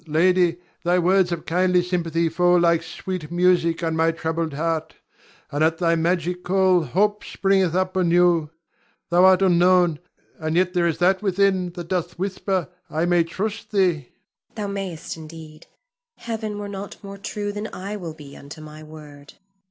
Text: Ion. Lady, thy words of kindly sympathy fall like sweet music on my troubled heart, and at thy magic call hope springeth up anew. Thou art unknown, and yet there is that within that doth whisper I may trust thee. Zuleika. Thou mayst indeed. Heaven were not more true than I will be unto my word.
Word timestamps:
Ion. 0.07 0.13
Lady, 0.13 0.57
thy 0.83 0.97
words 0.97 1.31
of 1.31 1.45
kindly 1.45 1.83
sympathy 1.83 2.27
fall 2.27 2.59
like 2.59 2.81
sweet 2.81 3.29
music 3.29 3.83
on 3.83 3.95
my 3.95 4.09
troubled 4.09 4.53
heart, 4.55 4.95
and 5.51 5.63
at 5.63 5.77
thy 5.77 5.93
magic 5.93 6.43
call 6.43 6.81
hope 6.81 7.23
springeth 7.23 7.75
up 7.75 7.95
anew. 7.95 8.49
Thou 9.11 9.23
art 9.25 9.43
unknown, 9.43 9.99
and 10.39 10.55
yet 10.55 10.73
there 10.73 10.87
is 10.87 10.97
that 10.97 11.21
within 11.21 11.69
that 11.73 11.87
doth 11.89 12.17
whisper 12.17 12.67
I 12.89 13.05
may 13.05 13.23
trust 13.23 13.69
thee. 13.69 13.91
Zuleika. 13.91 14.07
Thou 14.55 14.67
mayst 14.69 15.17
indeed. 15.17 15.67
Heaven 16.17 16.57
were 16.57 16.67
not 16.67 16.97
more 17.03 17.19
true 17.19 17.51
than 17.51 17.69
I 17.71 17.95
will 17.95 18.15
be 18.15 18.35
unto 18.35 18.59
my 18.59 18.81
word. 18.81 19.33